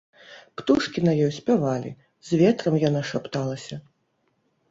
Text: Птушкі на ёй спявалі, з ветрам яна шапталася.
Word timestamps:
Птушкі 0.59 1.03
на 1.07 1.11
ёй 1.25 1.29
спявалі, 1.39 1.91
з 2.29 2.41
ветрам 2.41 2.77
яна 2.87 3.01
шапталася. 3.11 3.75